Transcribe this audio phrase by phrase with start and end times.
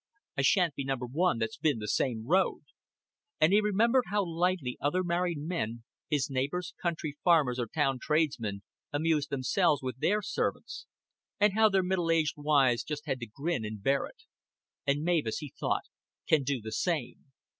[0.35, 2.63] I shan't be Number One that's bin th' same road!"
[3.39, 8.63] and he remembered how lightly other married men, his neighbors, country farmers, or town tradesmen,
[8.91, 10.87] amused themselves with their servants,
[11.39, 14.23] and how their middle aged wives just had to grin and bear it.
[14.87, 15.83] "An' Mavis," he thought,
[16.27, 17.25] "can do the same.